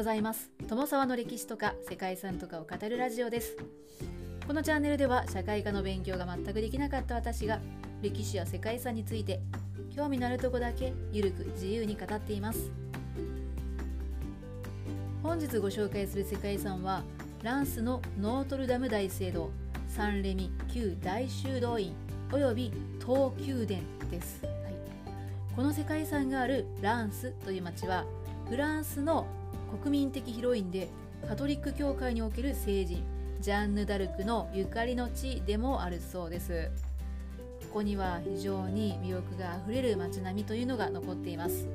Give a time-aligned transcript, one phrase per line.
[0.00, 0.50] ございます。
[0.66, 3.54] 友沢の歴史とか世界遺産とかを語るラジオです。
[4.46, 7.60] このチャンネルでは社会科の勉強が全くできなかった私が
[8.00, 9.42] 歴史や世界遺産について
[9.94, 12.72] 興味のあるとこだけゆるく自由に語っています。
[15.22, 17.02] 本日ご紹介する世界遺産は
[17.42, 19.50] ランスのノートルダム大聖堂
[19.86, 21.92] サンレミ旧大修道院
[22.32, 23.80] および東宮殿
[24.10, 24.54] です、はい、
[25.54, 28.06] この世界遺産があるランスという町は
[28.48, 29.26] フランスの
[29.70, 30.88] 国民的ヒロインで
[31.28, 33.04] カトリック教会における聖人
[33.40, 36.70] ジャンヌ・ダルクのゆかりの地でもあるそうです。
[37.68, 41.68] ここには非常に魅力があふれる街並みというのが残っています。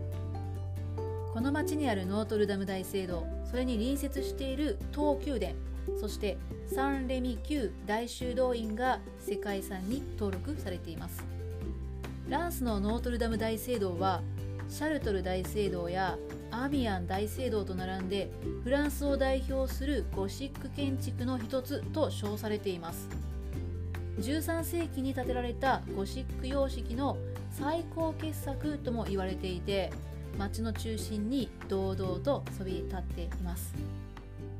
[1.34, 5.54] この町にあるノートルダム大聖堂それに隣接している東宮殿
[6.00, 6.38] そして
[6.74, 11.24] サンレミ旧大修道院が世界遺産に登録されています。
[12.30, 14.22] ランスのノートルダム大聖堂は
[14.70, 16.18] シャルトル大聖堂や
[16.52, 18.32] アミアン大聖堂と並んで
[18.64, 23.08] フランスを代表するゴシック建築の一つと称されています。
[24.20, 27.18] 13世紀に建てられたゴシック様式の
[27.52, 29.92] 最高傑作とも言われていて
[30.38, 33.74] 町の中心に堂々とそびえ立っています。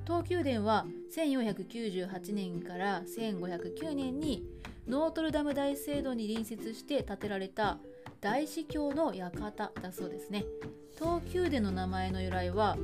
[0.06, 0.86] 東宮殿は
[1.16, 4.44] 1498年から1509年に
[4.88, 7.80] ノートルダム大聖堂に隣接して建てられた
[8.26, 10.46] 大司教の館だそうですね。
[10.98, 12.76] 東宮殿の名前の由来は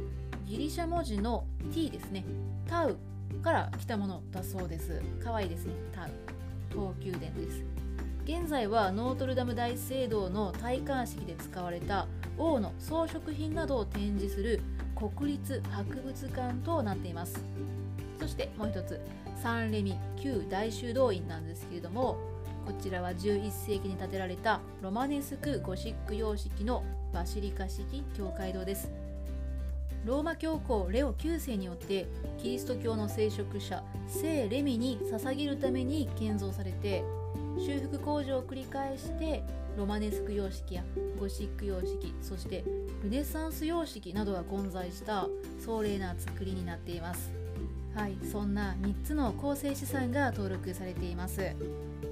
[0.46, 2.24] ギリシャ文字の T ですね。
[2.68, 2.96] タウ
[3.42, 5.02] から来たものだそうです。
[5.24, 5.74] かわいですね。
[5.96, 6.12] タウ。
[6.70, 7.64] 東宮殿です。
[8.24, 12.06] 現在はノートルダム大聖堂の戴冠式で使われた
[12.38, 14.62] 王の装飾品などを展示する
[14.96, 17.44] 国立博物館となっています。
[18.20, 19.02] そしてもう一つ
[19.42, 22.31] サンレミ旧大修道院なんですけれども
[22.66, 28.92] こちらは11世紀に建てられたロマネスクゴシック様式のバシリカ式教会堂です。
[30.06, 32.08] ローマ教皇レオ9世によって
[32.40, 37.04] キリスト教の聖職者聖レミに捧げるために建造されて
[37.60, 39.44] 修復工事を繰り返して
[39.78, 40.84] ロマネスク様式や
[41.20, 42.64] ゴシック様式そして
[43.04, 45.28] ルネサンス様式などが混在した
[45.64, 47.32] 壮麗な作りになっています。
[47.94, 51.42] はいそんな3つの構成資産が登録されています。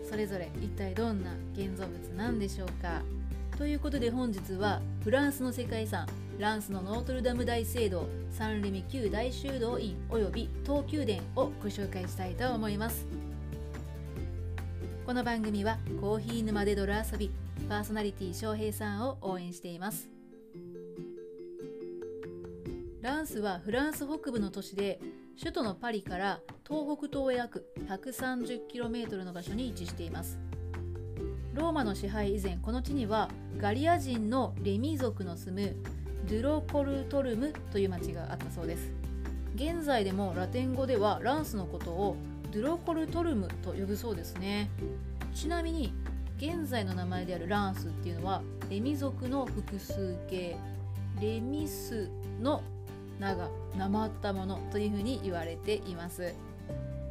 [0.09, 3.01] それぞれ一体どんな建造物なんでしょうか。
[3.57, 6.07] ということで本日はフランスの世界遺産
[6.37, 13.05] ランスのノートルダム大聖堂サンレミ旧大修道院および東宮殿をご紹介したいと思います。
[15.05, 17.31] この番組はコーヒー沼で泥遊び
[17.67, 20.07] パーソナリティ翔平さんを応援しています。
[23.01, 24.99] ランスはフランス北部の都市で
[25.41, 30.37] 首都のパリから東北東へ約 130km の場所に位置しています。
[31.53, 35.75] ローマの支配以前この地にはガリア人のレミ族の住む
[36.27, 38.91] ドゥロコルトルムという町があったそうです。
[39.55, 42.17] 現在でもラテン語ではランスのことを
[42.51, 44.69] ドゥロコルトルムと呼ぶそうですね。
[45.33, 45.93] ちなみに
[46.37, 50.57] 現在の名前であるランスっていうのはレミ族の複数形
[51.21, 52.09] レミス
[52.41, 52.61] の
[53.19, 56.33] 名がなまったものというふうに言われています。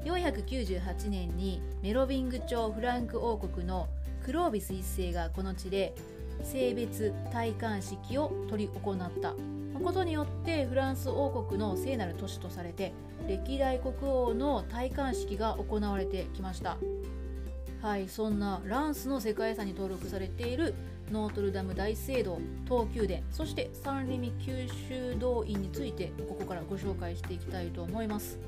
[0.05, 3.89] 498年にメロビング朝フランク王国の
[4.25, 5.95] クロービス一世がこの地で
[6.43, 9.35] 性別戴冠式を執り行った。
[9.79, 12.93] ことによってフランス王国の聖なる都市とされて
[13.29, 16.77] 歴代国王の戴冠式が行われてきました。
[17.81, 20.75] はいそんなランスの世界遺産に登録されている
[21.11, 28.39] ノートルダム大聖堂トー宮殿そしてサンレミ旧修道院についてここからご紹介していきたいと思います。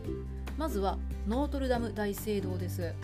[0.59, 2.95] まずはノートルダム大聖堂です。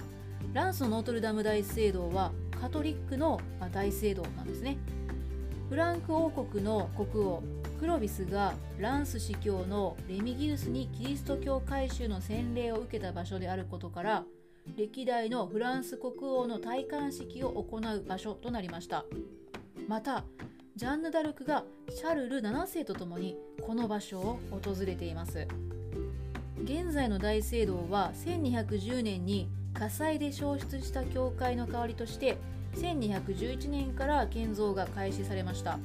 [0.52, 3.40] ランスのノートルダム大聖堂はカトリックの
[3.72, 4.76] 大聖堂なんですね。
[5.68, 7.42] フランク王国の国王
[7.80, 14.24] クロビスがランス司教のレミギウスにキリスト教改宗の洗礼を受けた場所であることから
[14.76, 19.04] 歴代のフランス国王の戴冠式を行う場所となりました。
[19.88, 20.24] また
[20.74, 25.46] ジャンヌ・ダルクがシャルル7世と共にこの場所を訪れています。
[26.64, 32.36] 現在の大聖堂は1210年に火災で焼失した教会の代わりとして
[32.74, 35.78] 1211年から建造が開始されました。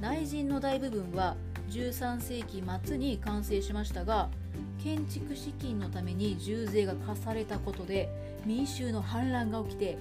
[0.00, 1.36] 内陣の大部分は
[1.70, 4.28] 13世紀末に完成しましたが
[4.82, 8.10] 建築資金のために重税が課されたことで
[8.44, 9.98] 民衆の反乱が起きて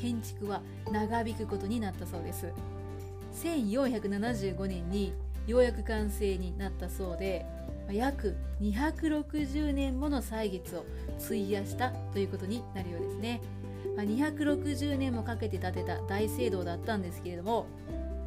[0.00, 2.52] 建築は長引くことになったそうです。
[3.42, 5.12] 1475年に
[5.46, 7.46] ようやく完成になったそうで
[7.90, 10.84] 約260年もの歳月を
[11.24, 13.40] 費やしたということになるようですね。
[13.96, 17.66] 260年もかけて建てた大聖堂だったんですけれども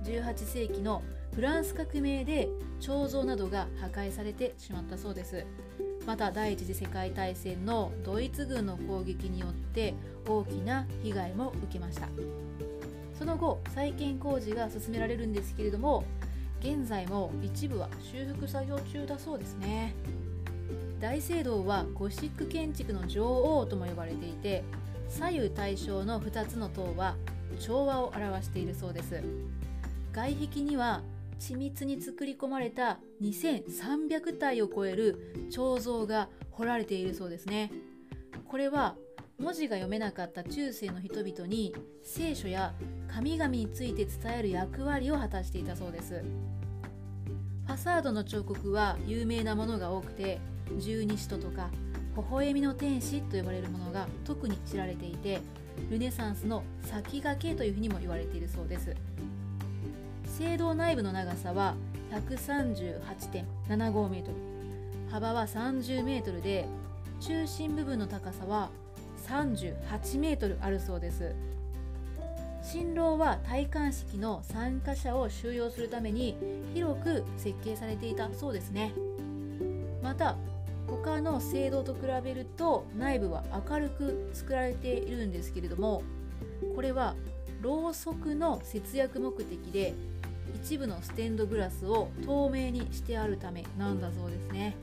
[0.04, 1.02] 18世紀の
[1.34, 2.50] フランス革命で
[2.82, 5.46] 彫像などが破壊されてしまったそうです。
[6.06, 9.94] また第一次世界大戦のドイツ軍の攻撃によって
[10.28, 12.08] 大きな被害も受けました。
[13.18, 16.04] その後再建工事が進められるんですけれども
[16.60, 19.94] 現在も一部は修復作業中だそうですね。
[21.00, 24.64] 大聖堂はゴシック建築の女王とも呼ばれていて
[25.10, 27.16] 左右対称の2つの塔は
[27.60, 29.22] 調和を表しているそうです。
[30.14, 31.02] 外壁には
[31.42, 37.72] 緻密に作り込まれた2300体を超える彫像が彫られているそうですね。
[38.48, 38.96] これは
[39.40, 41.74] 文字が読めなかった中世の人々に
[42.04, 42.76] 聖書や
[43.08, 46.24] 神々について伝える役割を果たしていたそうです。
[47.66, 50.40] ファサードの彫刻は有名なものが多くて
[50.80, 51.72] 十二使徒とか
[52.16, 55.42] 微笑みの天使と呼ばれるものが特に知られていて
[55.90, 58.96] ルネサンスの先駆けというふうにも言われているそうです。
[60.38, 61.76] 聖堂内部の長さは
[62.12, 64.38] 138.75メートル。
[65.12, 66.66] 幅は30メートルで
[67.20, 68.70] 中心部分の高さは
[69.28, 71.36] 38メートルあるそうです。
[72.64, 76.38] 新郎は戴冠式の参加者を収容するために
[76.74, 78.94] 広く設計されていたそうですね。
[80.02, 80.38] また
[80.88, 86.04] 他の聖堂と比べると内部は明るく作られているんですけれども
[86.76, 87.16] これは
[87.62, 89.94] ろうそくの節約目的で
[90.56, 94.76] 一部のステンドグラスを透明にしてあるためなんだそうですね。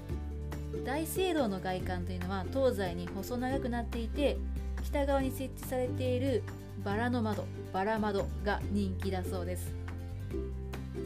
[0.84, 4.36] 大聖堂の外観というのは東西に細長くなっていて
[4.84, 6.42] 北側に設置されている
[6.84, 9.74] バラの窓バラ窓が人気だそうです。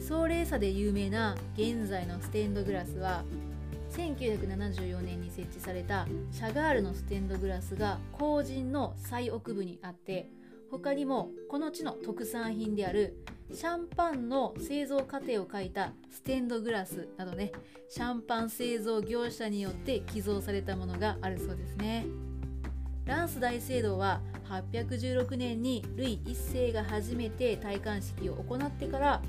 [0.07, 3.23] 壮麗さで有名な現在のステンドグラスは
[3.91, 10.29] 1974年に設置されたシャガールのステンドグラスが後陣の最奥部にあって
[10.73, 13.15] 他にもこの地の特産品である
[13.53, 17.51] シャンパンの製造過程を書いたステンドグラスなどね
[17.89, 22.07] シャンパン製造業者によって寄贈されたものがあるそうですね。
[23.05, 29.21] ランス大聖堂は816年にルイ1世が初めて戴冠式を行ってから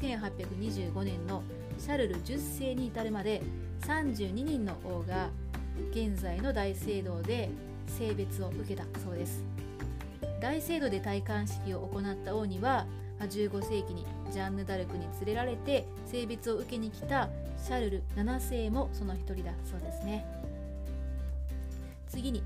[0.00, 1.42] 1825年の
[1.78, 3.42] シャルル10世に至るまで
[3.80, 5.30] 32人の王が
[5.90, 7.50] 現在の大聖堂で
[7.88, 9.42] 性別を受けたそうです。
[10.40, 12.86] 大聖堂で戴冠式を行った王には
[13.20, 17.28] 15世紀にジャンヌ・ダルクに連れられて性別を受けに来た
[17.62, 20.26] シャルル7世もその一人だそうですね。
[22.08, 22.42] 次に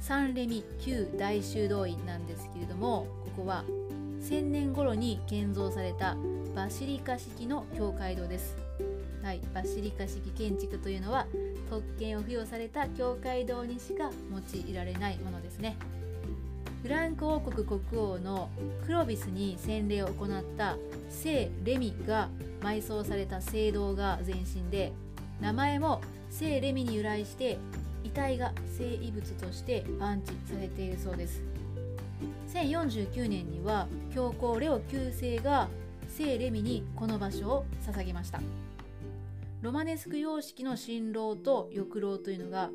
[0.00, 3.06] サンレミ旧大修道院なんですけれども
[3.36, 3.64] ここは
[4.20, 6.16] 1000年頃に建造された
[6.54, 8.56] バシリカ式の教会堂です。
[9.22, 11.26] はい、バシリカ式建築というのは
[11.70, 15.76] 特権を付与された教会堂にしか用いられないものですね。
[16.84, 18.50] フランク王国国王の
[18.84, 20.76] クロビスに洗礼を行った
[21.08, 22.28] 聖レミが
[22.60, 24.92] 埋葬された聖堂が前身で
[25.40, 27.56] 名前も聖レミに由来して
[28.02, 31.42] 遺体が聖遺物として安置されているそうです。
[32.52, 35.70] 1049年には教皇レオ9世が
[36.06, 38.42] 聖レミにこの場所を捧げました。
[39.62, 42.68] ロマネスク様式の新郎と翼郎というのが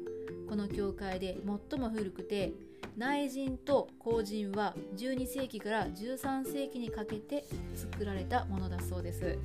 [0.50, 1.38] この教会で
[1.70, 2.54] 最も古くて
[3.00, 9.38] 内陣と後陣は12世紀から13世紀にかけて作られたものだそうです。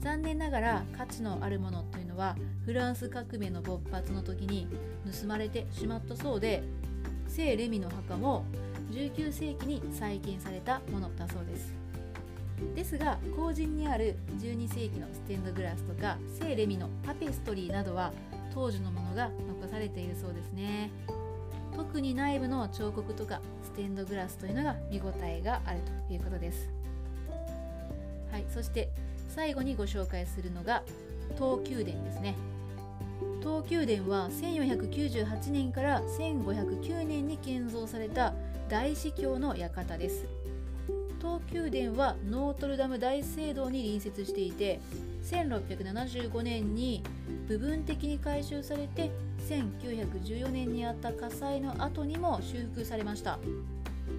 [0.00, 4.66] 残念ながら価値のあるものというのはフランス革命の勃発の時に
[5.20, 6.64] 盗まれてしまったそうで
[7.28, 8.44] 聖レミの墓も
[8.90, 11.72] 19世紀に再建されたものだそうです。
[12.74, 18.12] ですが後陣にある12世紀のステンドグラスとか聖レミのタペストリーなどは
[18.52, 19.30] 当時のものが
[19.62, 20.90] 残されているそうですね。
[21.74, 26.70] 特に内部の彫刻とかステンドグラスというのが見応えがあるということです。
[28.30, 28.44] はい。
[28.52, 28.88] そして
[29.28, 30.82] 最後にご紹介するのが
[31.34, 32.34] 東宮殿ですね。
[33.40, 38.32] 東宮殿は1498年から1509年に建造された
[38.68, 40.26] 大司教の館です。
[41.20, 44.80] 東宮殿はノートルダム大聖堂に隣接していて
[45.24, 47.02] 1675年に
[47.48, 49.10] 部分的に改修されて
[49.48, 53.38] 1914年にあった火災の後にも修復されました。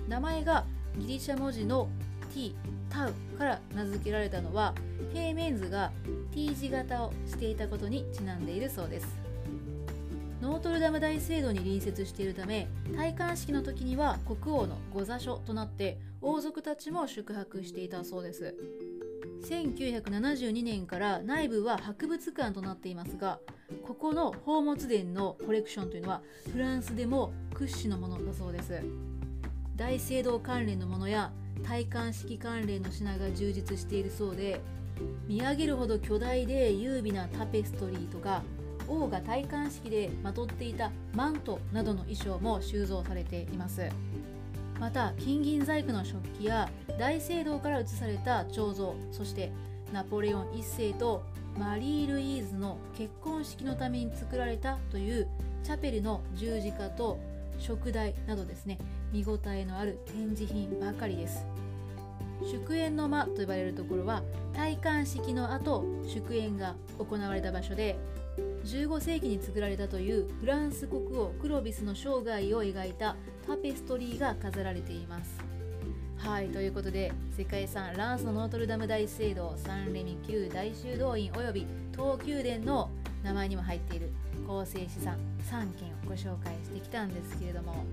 [0.08, 0.66] 名前が
[0.98, 1.90] ギリシャ文字の
[2.34, 2.56] T
[2.90, 4.74] タウから名付けられたのは
[5.14, 5.92] 平面図が
[6.32, 9.08] T 字型をしていたことにちなんでいるそうです。
[10.42, 18.56] ノートルダム大聖堂に隣接しているため戴冠式の時には国王の御座所となって王族たちも宿泊していたそうです。
[19.46, 23.40] 1972年から内部は博物館となっていますが
[23.84, 28.82] ここの宝物殿のコレクションというのはフランスでも屈指のものだそうです。
[29.76, 31.32] 大聖堂関連のものや
[31.64, 34.62] 戴冠式関連の品が充実しているそうで
[35.28, 38.42] 見上げるほど巨大で優美なタペストリーとか
[38.88, 43.90] 王が戴冠式でまとっていたマントなどの衣装も収蔵されています。
[44.80, 46.70] また金銀細工の食器や
[47.00, 49.52] 大聖堂から移された彫像そして
[49.94, 51.24] ナポレオン1世と
[51.58, 55.28] マリー・ルイーズの結婚式のために作られたという
[55.64, 57.18] チャペルの十字架と
[57.60, 58.78] 食台などですね。
[59.14, 61.46] 見応えのある展示品ばかりです。
[62.44, 64.22] 祝宴の間と呼ばれるところは
[64.54, 67.98] 戴冠式の後祝宴が行われた場所で
[68.66, 73.16] 15世紀に作られたというフランス国王クロビスの生涯を描いた
[73.48, 75.55] タペストリーが飾られています。
[76.18, 82.90] はいということで世界遺産ランスのノートルダム大聖堂サンレミ旧大修道院および東宮殿の
[83.24, 84.10] 名前にも入っている
[84.48, 85.18] 構成資産
[85.50, 87.86] 3件をご紹介してきたんですけれども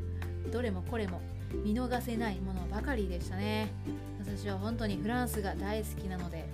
[0.51, 1.21] どれもこれも
[1.65, 3.71] 見逃せないものばかりでしたね。
[4.19, 6.47] 私は本当にフランスが大好きなので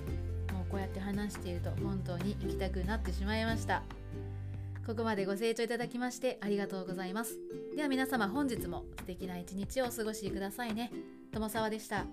[0.53, 3.83] もうこうやって話していると本当に行きたくなってしまいました。
[4.85, 7.39] ここまでご清聴いただきましてありがとうございます。
[7.77, 10.91] では皆様本日も素敵な一日をお過ごしくださいね。
[11.33, 12.07] 友沢でした。